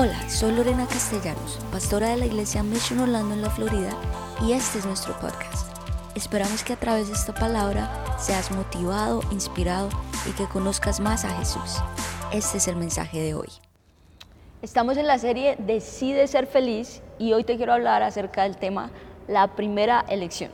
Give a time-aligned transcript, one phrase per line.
[0.00, 3.90] Hola, soy Lorena Castellanos, pastora de la iglesia Mission Orlando en la Florida
[4.46, 5.76] y este es nuestro podcast.
[6.14, 9.88] Esperamos que a través de esta palabra seas motivado, inspirado
[10.24, 11.82] y que conozcas más a Jesús.
[12.32, 13.48] Este es el mensaje de hoy.
[14.62, 18.92] Estamos en la serie Decide ser feliz y hoy te quiero hablar acerca del tema
[19.26, 20.52] la primera elección.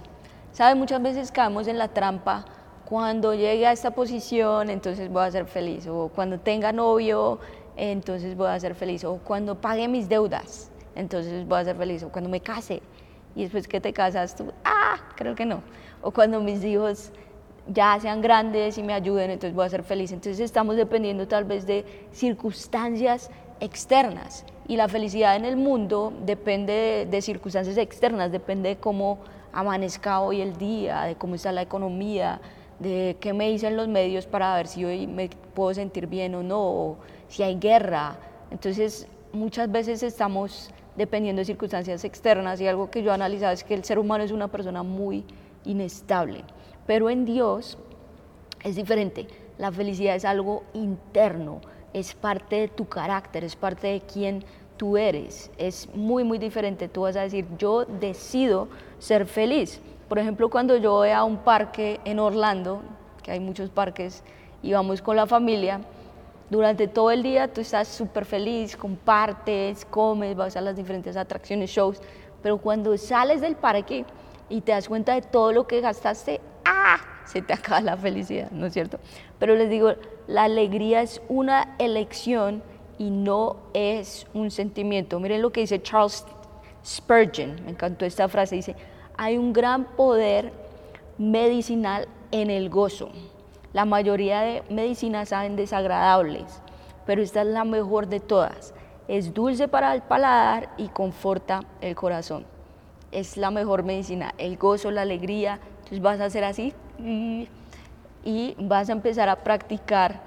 [0.52, 2.46] Sabes, muchas veces caemos en la trampa
[2.86, 7.40] cuando llegue a esta posición, entonces voy a ser feliz, o cuando tenga novio,
[7.76, 9.04] entonces voy a ser feliz.
[9.04, 12.02] O cuando pague mis deudas, entonces voy a ser feliz.
[12.02, 12.82] O cuando me case
[13.34, 15.62] y después que te casas tú, ah, creo que no.
[16.02, 17.10] O cuando mis hijos
[17.66, 20.12] ya sean grandes y me ayuden, entonces voy a ser feliz.
[20.12, 24.44] Entonces estamos dependiendo tal vez de circunstancias externas.
[24.66, 29.18] Y la felicidad en el mundo depende de, circunstancias externas, depende de cómo
[29.52, 32.40] amanezca hoy el día, de cómo está la economía,
[32.78, 36.42] de qué me dicen los medios para ver si hoy me puedo sentir bien o
[36.42, 36.96] no,
[37.28, 38.16] si hay guerra.
[38.50, 43.64] Entonces, muchas veces estamos dependiendo de circunstancias externas y algo que yo he analizado es
[43.64, 45.24] que el ser humano es una persona muy
[45.64, 46.42] inestable.
[46.86, 47.78] Pero en Dios
[48.62, 49.26] es diferente.
[49.58, 51.60] La felicidad es algo interno,
[51.92, 54.44] es parte de tu carácter, es parte de quién
[54.76, 55.50] tú eres.
[55.58, 56.88] Es muy, muy diferente.
[56.88, 59.80] Tú vas a decir, yo decido ser feliz.
[60.08, 62.82] Por ejemplo, cuando yo voy a un parque en Orlando,
[63.22, 64.22] que hay muchos parques,
[64.62, 65.80] y vamos con la familia,
[66.54, 71.68] durante todo el día tú estás súper feliz, compartes, comes, vas a las diferentes atracciones,
[71.68, 72.00] shows,
[72.42, 74.04] pero cuando sales del parque
[74.48, 76.98] y te das cuenta de todo lo que gastaste, ¡ah!
[77.26, 79.00] Se te acaba la felicidad, ¿no es cierto?
[79.40, 79.94] Pero les digo,
[80.28, 82.62] la alegría es una elección
[82.98, 85.18] y no es un sentimiento.
[85.18, 86.24] Miren lo que dice Charles
[86.86, 88.76] Spurgeon, me encantó esta frase, dice,
[89.16, 90.52] hay un gran poder
[91.18, 93.10] medicinal en el gozo.
[93.74, 96.44] La mayoría de medicinas saben desagradables,
[97.06, 98.72] pero esta es la mejor de todas.
[99.08, 102.46] Es dulce para el paladar y conforta el corazón.
[103.10, 105.58] Es la mejor medicina, el gozo, la alegría.
[105.78, 106.72] Entonces vas a hacer así
[108.24, 110.20] y vas a empezar a practicar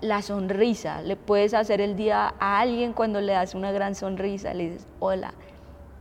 [0.00, 1.00] la sonrisa.
[1.00, 4.88] Le puedes hacer el día a alguien cuando le das una gran sonrisa, le dices
[4.98, 5.34] hola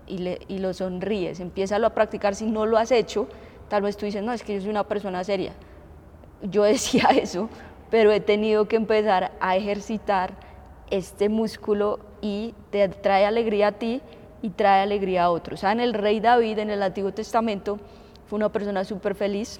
[0.07, 1.41] y, le, y lo sonríes.
[1.41, 3.27] Empieza a practicar si no lo has hecho.
[3.69, 5.53] Tal vez tú dices, no, es que yo soy una persona seria
[6.41, 7.49] yo decía eso,
[7.89, 10.33] pero he tenido que empezar a ejercitar
[10.89, 14.01] este músculo y te trae alegría a ti
[14.41, 15.63] y trae alegría a otros.
[15.63, 17.79] en el rey David en el Antiguo Testamento
[18.27, 19.59] fue una persona súper feliz,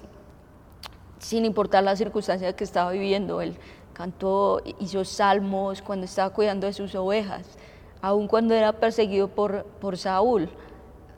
[1.18, 3.40] sin importar las circunstancias que estaba viviendo.
[3.40, 3.56] Él
[3.92, 7.58] cantó, hizo salmos cuando estaba cuidando de sus ovejas,
[8.00, 10.48] aun cuando era perseguido por, por Saúl.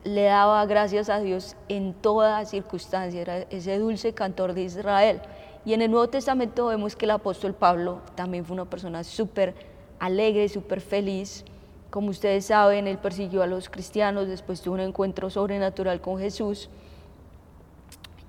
[0.05, 5.21] Le daba gracias a Dios en toda circunstancia, era ese dulce cantor de Israel.
[5.65, 9.55] Y en el Nuevo Testamento vemos que el apóstol Pablo también fue una persona súper
[9.99, 11.45] alegre, súper feliz.
[11.91, 16.71] Como ustedes saben, él persiguió a los cristianos, después tuvo un encuentro sobrenatural con Jesús.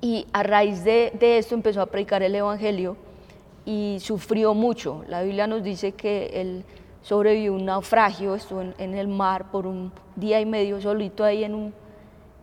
[0.02, 2.98] Y a raíz de, esto empezó a predicar el Evangelio
[3.66, 5.06] y sufrió mucho.
[5.08, 6.66] La Biblia nos dice que él
[7.02, 11.56] sobrevivió un naufragio, estuvo en, el mar por un día y medio solito ahí en
[11.56, 11.74] un,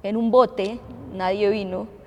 [0.02, 0.78] en un bote,
[1.12, 1.97] nadie vino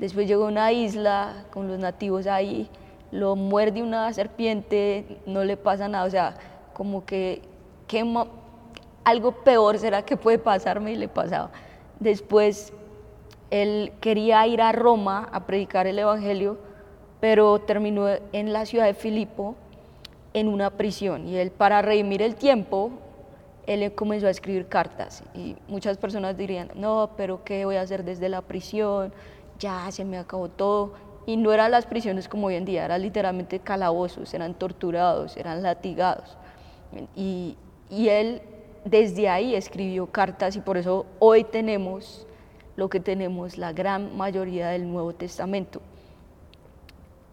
[0.00, 2.68] Después llegó a una isla con los nativos ahí,
[3.12, 6.36] lo muerde una serpiente, no le pasa nada, o sea,
[6.72, 7.42] como que
[9.04, 11.50] algo peor será que puede pasarme y le pasaba.
[11.98, 12.72] Después
[13.50, 16.56] él quería ir a Roma a predicar el Evangelio,
[17.20, 19.54] pero terminó en la ciudad de Filipo
[20.32, 22.90] en una prisión y él para redimir el tiempo,
[23.66, 28.04] él comenzó a escribir cartas y muchas personas dirían, no, pero ¿qué voy a hacer
[28.04, 29.12] desde la prisión?
[29.60, 30.92] Ya se me acabó todo.
[31.26, 35.62] Y no eran las prisiones como hoy en día, eran literalmente calabozos, eran torturados, eran
[35.62, 36.36] latigados.
[37.14, 37.56] Y,
[37.88, 38.42] y él
[38.84, 42.26] desde ahí escribió cartas y por eso hoy tenemos
[42.76, 45.82] lo que tenemos, la gran mayoría del Nuevo Testamento.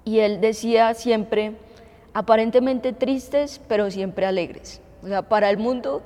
[0.03, 1.53] Y él decía siempre,
[2.13, 4.81] aparentemente tristes, pero siempre alegres.
[5.01, 6.01] O sea, para el mundo,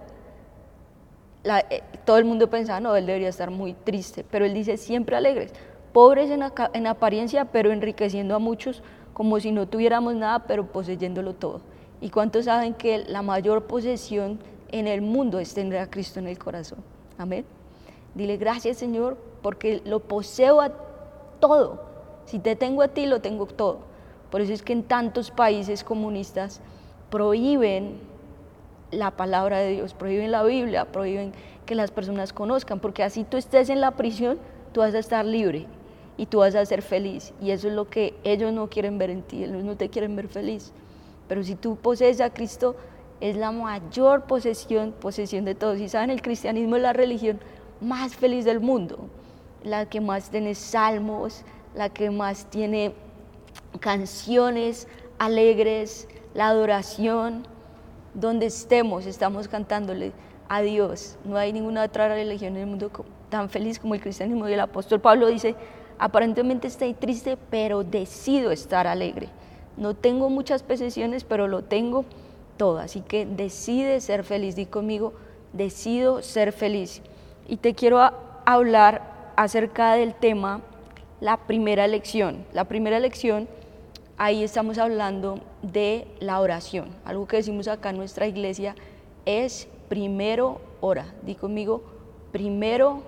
[1.44, 5.16] eh, todo el mundo pensaba, no, él debería estar muy triste, pero él dice siempre
[5.16, 5.52] alegres
[5.92, 8.84] pobres en, apariencia, pero enriqueciendo a muchos
[9.14, 11.62] como si no tuviéramos nada, pero poseyéndolo todo.
[12.00, 14.40] ¿Y cuántos saben que la mayor posesión
[14.70, 16.80] en el mundo es tener a Cristo en el corazón?
[17.18, 17.46] Amén.
[18.16, 20.72] Dile gracias Señor porque lo poseo a
[21.40, 21.84] todo.
[22.26, 23.80] Si te tengo a ti, lo tengo todo.
[24.30, 26.62] Por eso es que en tantos países comunistas
[27.10, 28.00] prohíben
[28.92, 31.34] la palabra de Dios, prohíben la Biblia, prohíben
[31.66, 34.40] que las personas conozcan, porque así tú estés en la prisión,
[34.72, 35.68] tú vas a estar libre
[36.22, 37.34] y tú vas a ser feliz.
[37.42, 40.16] Y eso es lo que ellos no quieren ver en ti, ellos no te quieren
[40.16, 40.72] ver feliz.
[41.28, 42.76] Pero si tú posees a Cristo,
[43.22, 45.80] es la mayor posesión, posesión de todos.
[45.80, 47.40] Y saben, el cristianismo es la religión
[47.80, 49.00] más feliz del mundo,
[49.64, 52.94] la que más tiene salmos, la que más tiene
[53.80, 54.88] canciones
[55.18, 57.48] alegres, la adoración,
[58.14, 60.12] donde estemos, estamos cantándole
[60.50, 61.18] a Dios.
[61.26, 62.92] No hay ninguna otra religión en el mundo
[63.30, 64.48] tan feliz como el cristianismo.
[64.48, 65.56] Y el apóstol Pablo dice,
[66.02, 69.30] aparentemente estoy triste, pero decido estar alegre.
[69.78, 72.06] No tengo muchas posesiones, pero lo tengo
[72.58, 72.80] todo.
[72.80, 74.56] Así que decide ser feliz.
[74.56, 75.14] Di conmigo,
[75.54, 77.04] decido ser feliz.
[77.48, 78.00] Y te quiero
[78.46, 80.62] hablar acerca del tema,
[81.20, 82.48] la primera lección.
[82.52, 83.48] La primera lección,
[84.18, 86.90] ahí estamos hablando de la oración.
[87.06, 88.74] Algo que decimos acá en nuestra iglesia
[89.26, 91.14] es primero ora.
[91.22, 91.84] Di conmigo,
[92.32, 93.04] primero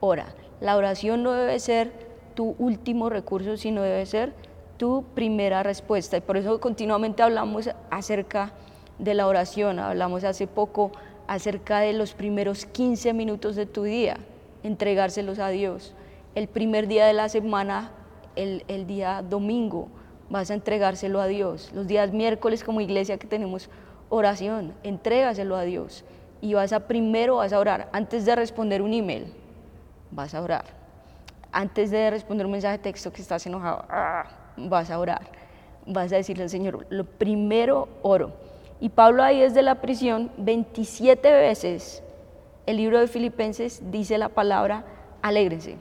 [0.00, 0.34] ora.
[0.62, 2.07] La oración no debe ser
[2.38, 4.32] tu último recurso, sino debe ser
[4.76, 6.16] tu primera respuesta.
[6.16, 8.52] Y por eso continuamente hablamos acerca
[9.00, 9.80] de la oración.
[9.80, 10.92] Hablamos hace poco
[11.26, 14.18] acerca de los primeros 15 minutos de tu día,
[14.62, 15.96] entregárselos a Dios.
[16.36, 17.90] El primer día de la semana,
[18.36, 19.88] el, el día domingo,
[20.30, 21.72] vas a entregárselo a Dios.
[21.74, 23.68] Los días miércoles como iglesia que tenemos
[24.10, 26.04] oración, entrégaselo a Dios.
[26.40, 27.88] Y vas a primero vas a orar.
[27.92, 29.32] Antes de responder un email,
[30.12, 30.77] vas a orar.
[31.52, 34.24] Antes de responder un mensaje de texto que estás enojado, ¡ah!
[34.56, 35.22] vas a orar.
[35.86, 38.32] Vas a decirle al Señor, lo primero oro.
[38.80, 42.02] Y Pablo ahí desde la prisión, 27 veces,
[42.66, 44.84] el libro de Filipenses dice la palabra
[45.22, 45.76] alégrense.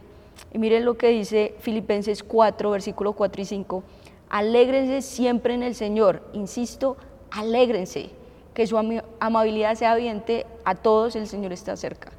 [0.54, 3.84] Y miren lo que dice Filipenses 4, versículo 4 y 5.
[4.30, 6.22] Alégrense siempre en el Señor.
[6.34, 6.98] Insisto,
[7.30, 8.10] alégrense.
[8.54, 8.78] Que su
[9.20, 12.12] amabilidad sea evidente a todos, el Señor está cerca.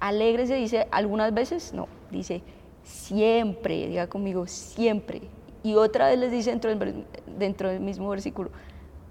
[0.00, 2.42] Alégrense, dice algunas veces, no, dice
[2.82, 5.22] siempre, diga conmigo, siempre.
[5.62, 7.04] Y otra vez les dice dentro del,
[7.38, 8.50] dentro del mismo versículo,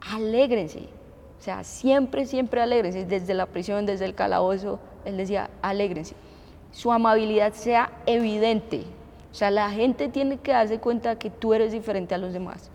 [0.02, 0.88] alégrense.
[1.40, 6.16] O sea, siempre, siempre alégrense, desde la prisión, desde el calabozo, él decía, alégrense.
[6.72, 8.84] Su amabilidad sea evidente.
[9.32, 12.70] O sea, la gente tiene que darse cuenta que tú eres diferente a los demás.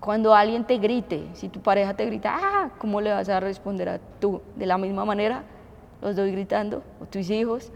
[0.00, 3.88] Cuando alguien te grite, si tu pareja te grita, ah, ¿cómo le vas a responder
[3.88, 4.42] a tú?
[4.56, 5.44] De la misma manera,
[6.02, 7.72] los doy gritando, o tus hijos,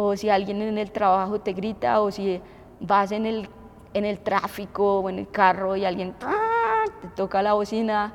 [0.00, 2.40] o si alguien en el trabajo te grita, o si
[2.78, 3.48] vas en el,
[3.94, 6.84] en el tráfico o en el carro y alguien ¡ah!
[7.02, 8.12] te toca la bocina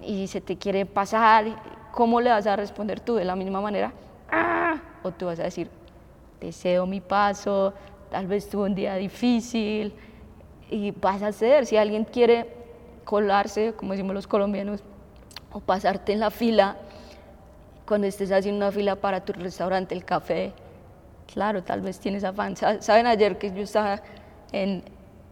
[0.00, 1.46] y se te quiere pasar,
[1.90, 3.16] ¿cómo le vas a responder tú?
[3.16, 3.92] De la misma manera,
[4.30, 4.76] ¡ah!
[5.02, 5.68] o tú vas a decir,
[6.40, 7.74] deseo mi paso,
[8.08, 9.92] tal vez tuve un día difícil,
[10.70, 12.54] y vas a hacer, si alguien quiere
[13.02, 14.84] colarse, como decimos los colombianos,
[15.50, 16.76] o pasarte en la fila,
[17.84, 20.52] cuando estés haciendo una fila para tu restaurante, el café,
[21.32, 22.56] claro, tal vez tienes afán.
[22.56, 24.02] Saben, ayer que yo estaba
[24.52, 24.82] en,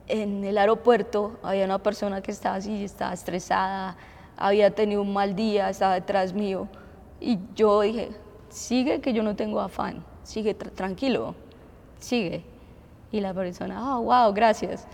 [0.06, 3.96] en el aeropuerto, había una persona que estaba así, estaba estresada,
[4.36, 6.68] había tenido un mal día, estaba detrás mío.
[7.20, 8.10] Y yo dije,
[8.48, 11.34] sigue que yo no tengo afán, sigue tranquilo,
[11.98, 12.44] sigue.
[13.10, 14.86] Y la persona, oh, wow, gracias.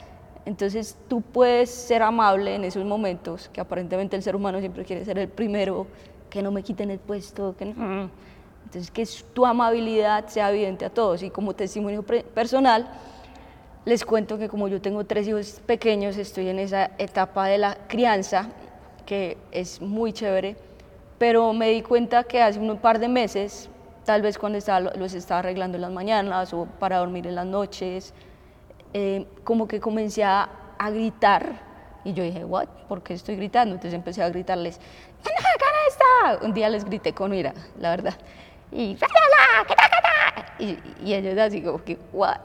[0.47, 5.05] Entonces tú puedes ser amable en esos momentos, que aparentemente el ser humano siempre quiere
[5.05, 5.87] ser el primero,
[6.31, 8.11] que no me quiten el puesto, que no.
[8.75, 11.23] Entonces que tu amabilidad sea evidente a todos.
[11.23, 12.88] Y como testimonio personal,
[13.85, 17.79] les cuento que como yo tengo tres hijos pequeños, estoy en esa etapa de la
[17.87, 18.49] crianza
[19.06, 20.56] que es muy chévere,
[21.19, 23.69] pero me di cuenta que hace un par de meses,
[24.05, 27.46] tal vez cuando estaba, los estaba arreglando en las mañanas o para dormir en las
[27.46, 28.13] noches,
[28.93, 30.49] eh, como que comencé a,
[30.91, 31.63] gritar
[32.05, 32.67] y yo dije, ¿what?
[32.89, 33.75] ¿Por qué estoy gritando?
[33.75, 34.79] Entonces empecé a gritarles,
[35.89, 36.44] está!
[36.44, 38.15] Un día les grité con ira, la verdad.
[38.75, 38.99] Y,
[40.59, 42.37] y, y ellos así como que, ¿what?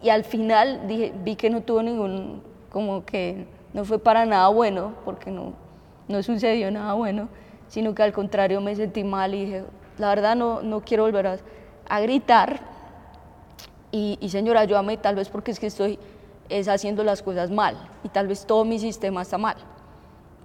[0.00, 4.48] Y al final dije, vi que no tuvo ningún, como que no fue para nada
[4.48, 5.52] bueno, porque no,
[6.08, 7.28] no sucedió nada bueno,
[7.68, 9.64] sino que al contrario me sentí mal y dije,
[9.98, 11.40] la verdad no, no quiero volver
[11.88, 12.60] a, gritar.
[13.90, 15.98] Y, y, señora, ayúdame tal vez porque es que estoy
[16.48, 19.56] es haciendo las cosas mal y tal vez todo mi sistema está mal,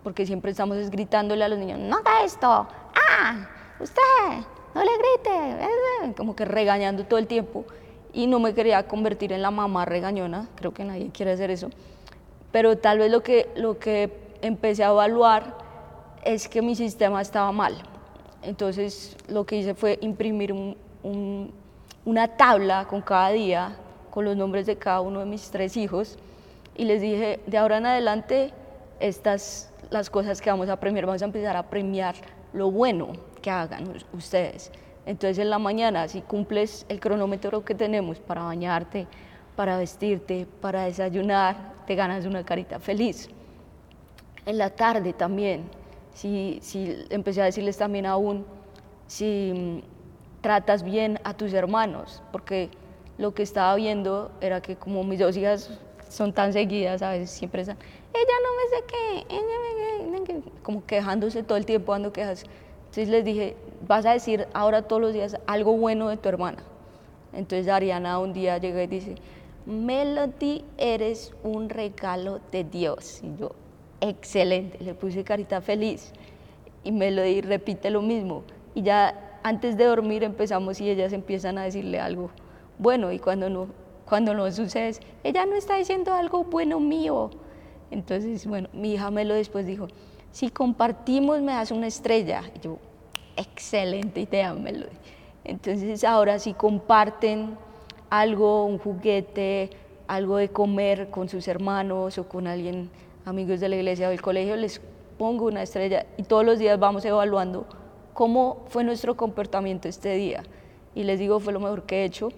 [0.04, 3.48] porque siempre estamos gritándole a los niños, no haga esto, ah,
[3.80, 7.66] usted, no le grite, como que regañando todo el tiempo.
[8.12, 11.70] Y no me quería convertir en la mamá regañona, creo que nadie quiere hacer eso,
[12.52, 14.12] pero tal vez lo que, lo que
[14.42, 15.56] empecé a evaluar
[16.24, 17.76] es que mi sistema estaba mal.
[18.42, 20.56] Entonces lo que hice fue imprimir
[22.06, 23.78] una tabla con cada día,
[24.10, 26.18] con los nombres de cada uno de mis tres hijos,
[26.76, 28.54] y les dije, de ahora en adelante,
[29.00, 32.16] estas las cosas que vamos a premiar, vamos a empezar a premiar
[32.54, 34.72] lo bueno que hagan ustedes.
[35.06, 39.08] Entonces en la mañana, si cumples el cronómetro que tenemos para bañarte,
[39.56, 43.30] para vestirte, para desayunar, te ganas una carita feliz
[44.46, 45.70] en la tarde también.
[46.14, 48.46] si, si empecé a decirles también aún,
[49.08, 52.70] si mm, tratas bien a tus hermanos, porque
[53.18, 55.80] lo que estaba viendo era que como mis dos hijas
[56.10, 57.78] son tan seguidas, a veces siempre están,
[58.14, 62.46] ella no me sé qué, ella me como quejándose todo el tiempo, dando quejas.
[62.90, 63.56] Entonces les dije,
[63.88, 66.58] vas a decir ahora todos los días algo bueno de tu hermana.
[67.34, 69.16] Entonces Ariana un día llega y dice,
[69.68, 73.22] Melody, eres un regalo de Dios.
[73.22, 73.52] Y yo,
[74.02, 76.12] excelente, le puse carita feliz.
[76.84, 78.44] Y Melody repite lo mismo.
[78.74, 82.32] Y ya antes de dormir empezamos y ellas empiezan a decirle algo
[82.80, 83.12] bueno.
[83.12, 83.68] Y cuando no,
[84.06, 87.30] cuando no sucede, ella no está diciendo algo bueno mío.
[87.92, 89.88] Entonces, bueno, mi hija Melo después dijo,
[90.32, 92.44] si compartimos me das una estrella.
[92.56, 92.78] Y yo,
[93.36, 94.96] excelente idea, Melody.
[95.44, 97.58] Entonces ahora si comparten
[98.10, 99.70] algo, un juguete,
[100.08, 102.90] algo de comer con sus hermanos o con alguien,
[103.26, 104.82] amigos de la iglesia o del colegio, les
[105.18, 107.66] pongo una estrella y todos los días vamos evaluando
[108.14, 110.44] cómo fue nuestro comportamiento este día.
[110.96, 112.30] Y les digo, fue lo mejor que he hecho.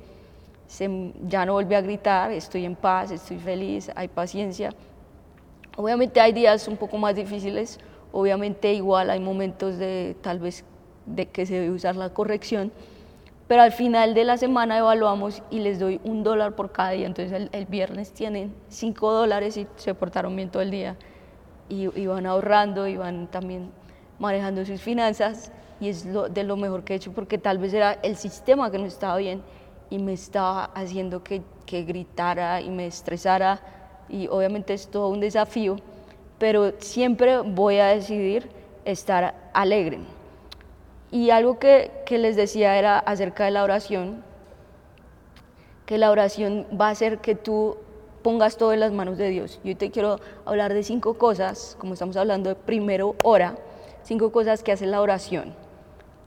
[1.28, 4.74] ya no volví a gritar, estoy en paz, estoy feliz, hay paciencia.
[5.78, 7.80] Obviamente hay días un poco más difíciles,
[8.12, 10.66] obviamente igual hay momentos de tal vez
[11.06, 12.72] de que se debe usar la corrección,
[13.48, 17.06] pero al final de la semana evaluamos y les doy un dólar por cada día.
[17.06, 20.96] Entonces el, viernes tienen cinco dólares y se portaron bien todo el día.
[21.68, 23.72] Y, van ahorrando y van también
[24.20, 27.74] manejando sus finanzas y es lo, de lo mejor que he hecho porque tal vez
[27.74, 29.42] era el sistema que no estaba bien
[29.90, 33.81] y me estaba haciendo que, que gritara y me estresara
[34.12, 35.78] y obviamente es todo un desafío,
[36.38, 38.50] pero siempre voy a decidir
[38.84, 40.00] estar alegre.
[41.12, 44.24] Y algo que, les decía era acerca de la oración,
[45.86, 47.78] que la oración va a hacer que tú
[48.22, 49.60] pongas todo en las manos de Dios.
[49.64, 53.56] Yo te quiero hablar de cinco cosas, como estamos hablando de primero hora,
[54.04, 55.54] cinco cosas que hace la oración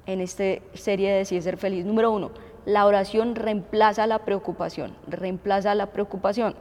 [0.07, 1.85] en esta serie de Decide Ser Feliz.
[1.85, 2.31] Número uno,
[2.67, 6.55] la oración reemplaza la preocupación, reemplaza la preocupación.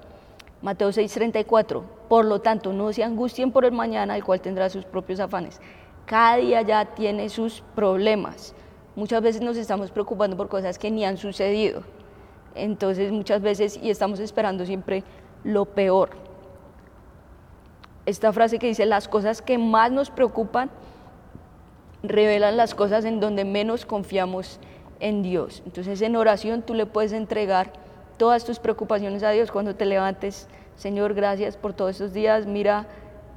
[0.64, 4.86] Mateo 6:34, por lo tanto, no se angustien por el mañana, el cual tendrá sus
[4.86, 5.60] propios afanes.
[6.06, 8.56] Cada día ya tiene sus problemas.
[8.96, 11.84] Muchas veces nos estamos preocupando por cosas que ni han sucedido.
[12.56, 15.04] Entonces muchas veces y estamos esperando siempre
[15.44, 16.12] lo peor.
[18.06, 20.70] Esta frase que dice, las cosas que más nos preocupan
[22.04, 24.62] revelan las cosas en donde menos confiamos
[25.02, 25.62] en Dios.
[25.66, 27.83] Entonces en oración tú le puedes entregar
[28.24, 30.48] todas tus preocupaciones a Dios cuando te levantes.
[30.78, 32.46] Señor, gracias por todos estos días.
[32.46, 32.88] Mira,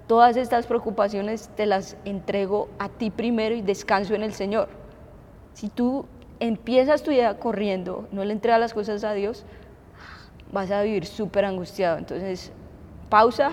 [0.06, 4.68] Todas estas preocupaciones te las entrego a ti primero y descanso en el Señor.
[5.52, 6.06] Si tú
[6.38, 9.44] empiezas tu día corriendo, no le entregas las cosas a Dios,
[10.52, 11.98] vas a vivir súper angustiado.
[11.98, 12.52] Entonces,
[13.08, 13.50] pausa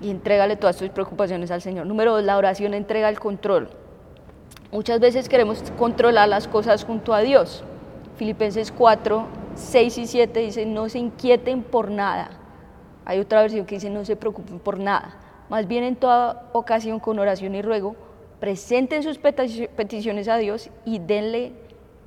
[0.00, 1.86] y entrégale todas tus preocupaciones al Señor.
[1.86, 3.68] Número dos, la oración entrega el control.
[4.70, 7.64] Muchas veces queremos controlar las cosas junto a Dios.
[8.16, 12.30] Filipenses 4, 6 y 7 dice, no se inquieten por nada.
[13.04, 15.18] Hay otra versión que dice, no se preocupen por nada.
[15.48, 17.96] Más bien en toda ocasión con oración y ruego,
[18.40, 21.52] presenten sus peticiones a Dios y denle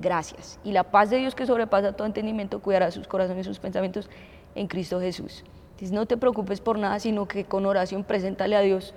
[0.00, 0.58] gracias.
[0.64, 4.10] Y la paz de Dios que sobrepasa todo entendimiento cuidará sus corazones y sus pensamientos
[4.54, 5.44] en Cristo Jesús.
[5.72, 8.94] Entonces no te preocupes por nada, sino que con oración preséntale a Dios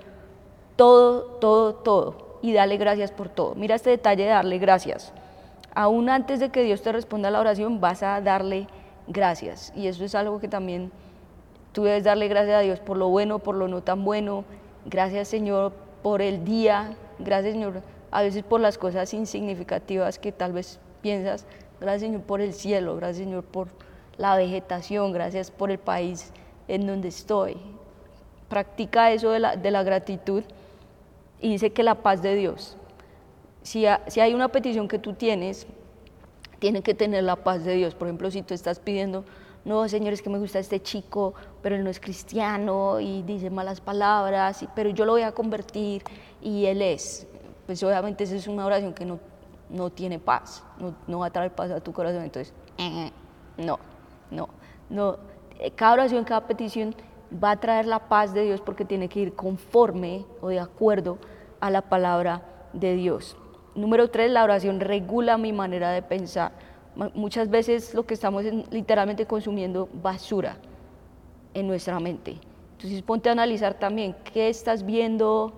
[0.76, 3.54] todo, todo, todo y dale gracias por todo.
[3.54, 5.12] Mira este detalle de darle gracias.
[5.74, 8.66] Aún antes de que Dios te responda la oración, vas a darle
[9.06, 9.72] gracias.
[9.76, 10.90] Y eso es algo que también
[11.72, 14.44] Tú debes darle gracias a Dios por lo bueno, por lo no tan bueno.
[14.86, 15.72] Gracias Señor
[16.02, 16.96] por el día.
[17.18, 21.46] Gracias Señor a veces por las cosas insignificativas que tal vez piensas.
[21.80, 22.96] Gracias Señor por el cielo.
[22.96, 23.68] Gracias Señor por
[24.16, 25.12] la vegetación.
[25.12, 26.32] Gracias por el país
[26.66, 27.56] en donde estoy.
[28.48, 30.42] Practica eso de la, de la gratitud
[31.40, 32.76] y dice que la paz de Dios.
[33.62, 35.66] Si, hay una petición que tú tienes,
[36.58, 37.94] tiene que tener la paz de Dios.
[37.94, 39.24] Por ejemplo, si tú estás pidiendo
[39.64, 43.50] no, señor, es que me gusta este chico, pero él no es cristiano y dice
[43.50, 46.02] malas palabras, pero yo lo voy a convertir
[46.40, 47.26] y él es.
[47.66, 49.20] Pues obviamente esa es una oración que no,
[49.68, 52.22] no tiene paz, no, no, va a traer paz a tu corazón.
[52.22, 53.10] Entonces, eh,
[53.58, 53.78] no,
[54.30, 54.48] no,
[54.88, 55.18] no.
[55.76, 56.94] Cada oración, cada petición
[57.32, 61.18] va a traer la paz de Dios porque tiene que ir conforme o de acuerdo
[61.60, 63.36] a la palabra de Dios.
[63.74, 66.52] Número tres, la oración regula mi manera de pensar
[67.14, 70.56] muchas veces lo que estamos es literalmente consumiendo basura
[71.54, 72.36] en nuestra mente.
[72.72, 75.52] Entonces ponte a analizar también qué estás viendo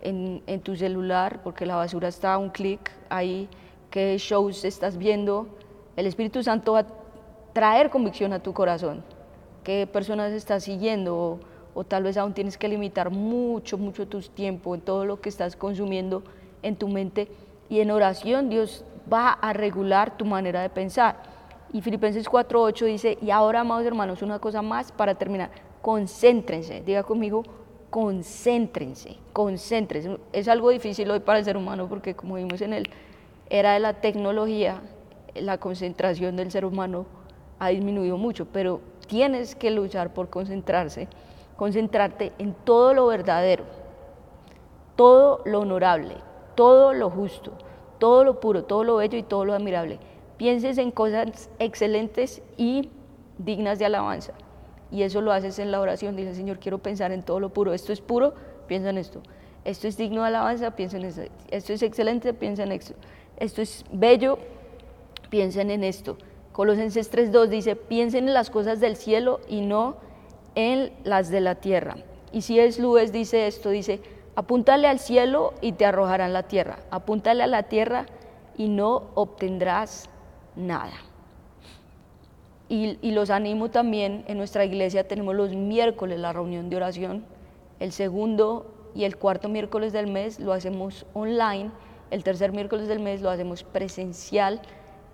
[0.00, 3.48] en, en tu celular, porque la basura está a un clic ahí,
[3.90, 5.48] qué shows estás viendo.
[5.96, 6.86] El Espíritu Santo va a
[7.52, 9.02] traer convicción a tu corazón,
[9.64, 11.40] qué personas estás siguiendo o,
[11.74, 15.28] o tal vez aún tienes que limitar mucho, mucho tu tiempo en todo lo que
[15.28, 16.22] estás consumiendo
[16.66, 17.28] en tu mente
[17.68, 21.16] y en oración Dios va a regular tu manera de pensar.
[21.72, 25.50] Y Filipenses 4.8 dice, y ahora, amados hermanos, una cosa más para terminar,
[25.82, 27.42] concéntrense, diga conmigo,
[27.90, 30.18] concéntrense, concéntrense.
[30.32, 32.88] Es algo difícil hoy para el ser humano porque como vimos en el
[33.48, 34.80] era de la tecnología,
[35.34, 37.06] la concentración del ser humano
[37.58, 41.08] ha disminuido mucho, pero tienes que luchar por concentrarse,
[41.56, 43.64] concentrarte en todo lo verdadero,
[44.96, 46.16] todo lo honorable,
[46.56, 47.52] todo lo justo,
[47.98, 50.00] todo lo puro, todo lo bello y todo lo admirable.
[50.36, 52.90] Pienses en cosas excelentes y
[53.38, 54.32] dignas de alabanza.
[54.90, 56.16] Y eso lo haces en la oración.
[56.16, 57.72] Dice, Señor, quiero pensar en todo lo puro.
[57.72, 58.34] Esto es puro,
[58.66, 59.22] piensa en esto.
[59.64, 61.22] Esto es digno de alabanza, piensa en esto.
[61.50, 62.94] Esto es excelente, piensa en esto.
[63.36, 64.38] Esto es bello,
[65.28, 66.16] piensen en esto.
[66.52, 69.96] Colosenses 3.2 dice, piensen en las cosas del cielo y no
[70.54, 71.96] en las de la tierra.
[72.32, 74.00] Y si es Luis dice esto, dice,
[74.36, 76.78] apúntale al cielo y te arrojarán la tierra.
[76.90, 78.06] Apúntale a la tierra
[78.56, 80.08] y no obtendrás
[80.54, 80.94] nada.
[82.68, 87.24] Y, los animo también, en nuestra iglesia tenemos los miércoles la reunión de oración,
[87.78, 91.70] el segundo y el cuarto miércoles del mes lo hacemos online
[92.10, 94.60] el tercer miércoles del mes lo hacemos presencial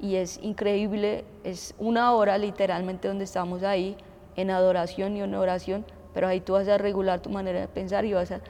[0.01, 3.97] y es increíble, es una hora literalmente donde estamos ahí
[4.37, 8.05] en adoración y en oración, pero ahí tú vas a regular tu manera de pensar
[8.05, 8.41] y vas a,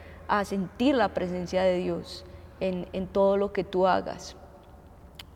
[0.44, 2.24] sentir la presencia de Dios
[2.60, 4.36] en, en todo lo que tú hagas.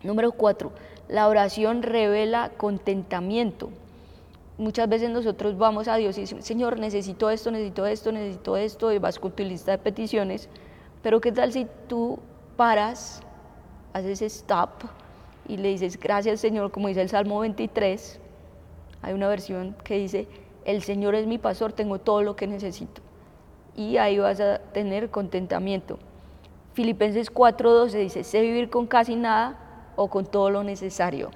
[0.03, 0.73] Número cuatro,
[1.09, 3.71] la oración revela contentamiento.
[4.59, 8.93] Muchas veces nosotros vamos a Dios y decimos, Señor, necesito esto, necesito esto, necesito esto,
[8.93, 10.49] y vas con tu lista de peticiones,
[11.03, 12.19] pero ¿qué tal si tú
[12.57, 13.21] paras,
[13.93, 14.71] haces stop
[15.47, 18.19] y le dices, gracias Señor, como dice el Salmo 23,
[19.03, 20.27] hay una versión que dice,
[20.65, 23.03] el Señor es mi pastor, tengo todo lo que necesito.
[23.77, 25.99] Y ahí vas a tener contentamiento.
[26.73, 31.31] Filipenses 4:12 dice, sé vivir con casi nada o con todo lo necesario.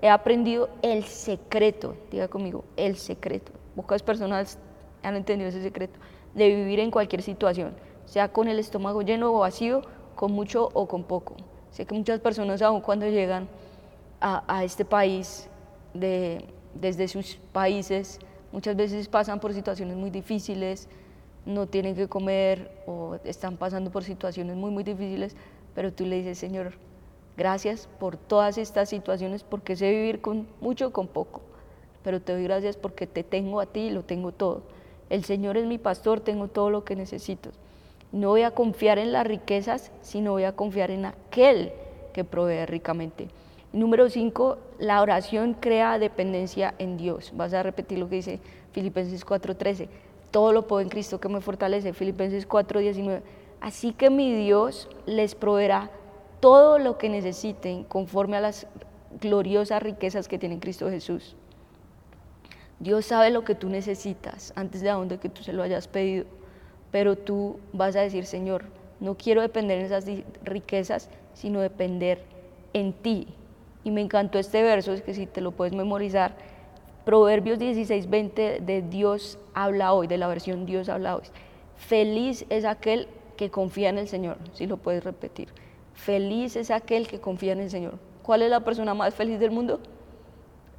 [0.00, 3.52] He aprendido el secreto, diga conmigo, el secreto.
[3.74, 4.58] Pocas personas
[5.02, 5.98] han entendido ese secreto
[6.34, 7.74] de vivir en cualquier situación,
[8.04, 9.82] sea con el estómago lleno o vacío
[10.14, 11.36] con mucho o con poco.
[11.70, 13.48] Sé que muchas personas aún cuando llegan
[14.20, 15.48] a, este país,
[15.94, 18.18] de, desde sus países,
[18.52, 20.88] muchas veces pasan por situaciones muy difíciles,
[21.48, 25.34] no tienen que comer o están pasando por situaciones muy, muy difíciles,
[25.74, 26.74] pero tú le dices, Señor,
[27.38, 31.40] gracias por todas estas situaciones, porque sé vivir con mucho o con poco,
[32.04, 34.62] pero te doy gracias porque te tengo a ti y lo tengo todo.
[35.08, 37.48] El Señor es mi pastor, tengo todo lo que necesito.
[38.12, 41.72] No voy a confiar en las riquezas, sino voy a confiar en aquel
[42.12, 43.28] que provee ricamente.
[43.72, 47.32] Número cinco, la oración crea dependencia en Dios.
[47.34, 48.40] Vas a repetir lo que dice
[48.72, 49.88] Filipenses 4:13.
[50.30, 51.92] Todo lo puedo en Cristo que me fortalece.
[51.92, 53.22] Filipenses 4:19.
[53.60, 55.90] Así que mi Dios les proveerá
[56.40, 58.66] todo lo que necesiten conforme a las
[59.20, 61.34] gloriosas riquezas que tiene Cristo Jesús.
[62.78, 65.88] Dios sabe lo que tú necesitas antes de aún de que tú se lo hayas
[65.88, 66.26] pedido
[66.90, 68.64] pero tú vas a decir, Señor,
[69.00, 70.04] no quiero depender en esas
[70.44, 72.22] riquezas, sino depender
[72.72, 73.28] en ti.
[73.84, 76.36] Y me encantó este verso, es que si te lo puedes memorizar,
[77.08, 81.22] Proverbios 16, 20 de Dios habla hoy, de la versión Dios habla hoy.
[81.74, 85.48] Feliz es aquel que confía en el Señor, si lo puedes repetir.
[85.94, 87.94] Feliz es aquel que confía en el Señor.
[88.22, 89.80] ¿Cuál es la persona más feliz del mundo?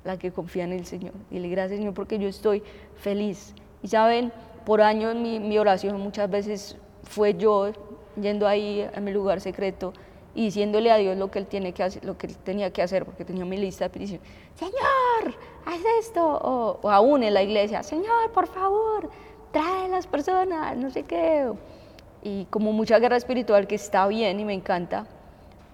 [0.03, 1.13] La que confía en el Señor.
[1.31, 2.61] Dile gracias Señor porque yo estoy
[2.95, 3.55] feliz.
[3.81, 4.31] Y saben,
[4.67, 7.71] por años mi, oración muchas veces fue yo
[8.21, 9.93] yendo ahí a mi lugar secreto
[10.35, 12.83] y diciéndole a Dios lo que él tiene que hacer, lo que él tenía que
[12.83, 14.21] hacer, porque tenía mi lista de petición.
[14.53, 19.09] Señor, haz esto, o, o, aún en la iglesia, Señor, por favor,
[19.51, 21.51] trae a las personas, no sé qué.
[22.21, 25.05] Y como mucha guerra espiritual que está bien y me encanta,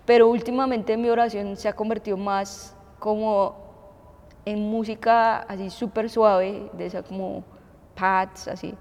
[0.05, 3.55] pero últimamente mi oración se ha convertido más como
[4.45, 7.43] en música así súper suave, de esa como
[7.95, 8.75] pads, así,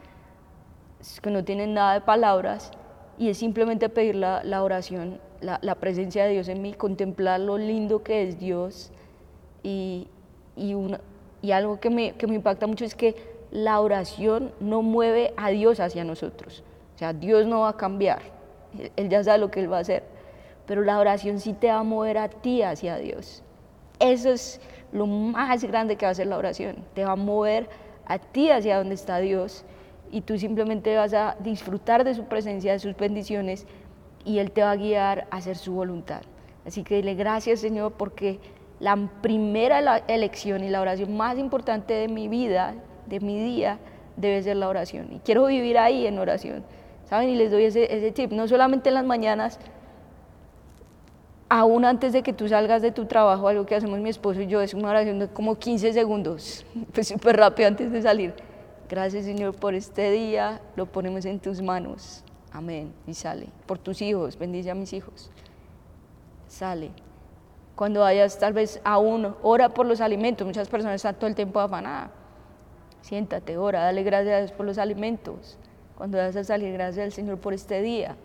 [1.22, 2.70] que no tienen nada de palabras,
[3.16, 7.40] y es simplemente pedir la, la oración, la, la, presencia de Dios en mí, contemplar
[7.40, 8.92] lo lindo que es Dios,
[9.62, 10.08] y,
[10.56, 11.00] y, una,
[11.42, 13.16] y algo que me, que me impacta mucho es que
[13.50, 16.62] la oración no mueve a Dios hacia nosotros,
[16.94, 18.22] o sea, Dios no va a cambiar,
[18.96, 20.02] Él ya sabe lo que Él va a hacer,
[20.66, 23.42] pero la oración sí te va a mover a ti hacia Dios.
[24.00, 24.60] Eso es
[24.92, 27.68] lo más grande que va a hacer la oración, te va a mover
[28.06, 29.64] a ti hacia donde está Dios.
[30.10, 33.66] Y tú simplemente vas a disfrutar de su presencia, de sus bendiciones.
[34.24, 36.22] Y Él te va a guiar a hacer su voluntad.
[36.66, 38.40] Así que dile gracias Señor porque
[38.80, 42.74] la primera elección y la oración más importante de mi vida,
[43.06, 43.78] de mi día,
[44.16, 45.08] debe ser la oración.
[45.12, 46.64] Y quiero vivir ahí en oración.
[47.08, 47.28] ¿Saben?
[47.28, 48.32] Y les doy ese, tip.
[48.32, 49.58] No solamente en las mañanas,
[51.48, 54.46] aún antes de que tú salgas de tu trabajo, algo que hacemos mi esposo y
[54.46, 58.34] yo es una oración de como 15 segundos, pues súper rápido antes de salir.
[58.88, 62.24] Gracias Señor por este día, lo ponemos en tus manos.
[62.52, 62.92] Amén.
[63.06, 63.48] Y sale.
[63.66, 65.30] Por tus hijos, bendice a mis hijos.
[66.46, 66.90] Sale.
[67.76, 70.46] Cuando vayas tal vez aún, ora por los alimentos.
[70.46, 72.10] Muchas personas están todo el tiempo afanadas.
[73.02, 75.58] Siéntate, ora, dale gracias a Dios por los alimentos.
[75.96, 78.16] Cuando vas a salir, gracias al Señor por este día.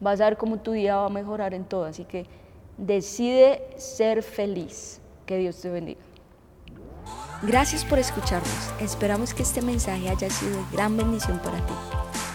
[0.00, 1.84] Vas a ver cómo tu día va a mejorar en todo.
[1.84, 2.26] Así que
[2.76, 5.00] Decide ser feliz.
[5.26, 6.00] Que Dios te bendiga.
[7.42, 8.72] Gracias por escucharnos.
[8.80, 11.74] Esperamos que este mensaje haya sido de gran bendición para ti.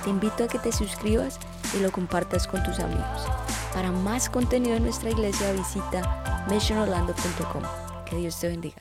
[0.03, 1.39] Te invito a que te suscribas
[1.75, 3.46] y lo compartas con tus amigos.
[3.77, 7.61] Para más contenido en nuestra iglesia visita missionorlando.com.
[8.09, 8.77] Que Dios te bendiga.